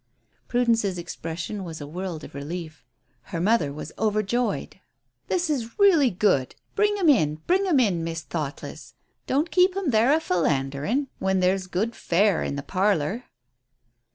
Prudence's 0.47 0.97
expression 0.97 1.63
was 1.63 1.79
a 1.79 1.85
world 1.85 2.23
of 2.23 2.33
relief. 2.33 2.83
Her 3.25 3.39
mother 3.39 3.71
was 3.71 3.91
overjoyed. 3.99 4.79
"This 5.27 5.47
is 5.47 5.77
real 5.77 6.09
good. 6.09 6.55
Bring 6.73 6.97
him 6.97 7.07
in! 7.07 7.35
Bring 7.45 7.65
him 7.65 7.79
in, 7.79 8.03
Miss 8.03 8.21
Thoughtless! 8.21 8.95
Don't 9.27 9.51
keep 9.51 9.75
him 9.75 9.91
there 9.91 10.11
a 10.11 10.19
philandering 10.19 11.09
when 11.19 11.39
there's 11.39 11.67
good 11.67 11.95
fare 11.95 12.41
in 12.41 12.55
the 12.55 12.63
parlour!" 12.63 13.25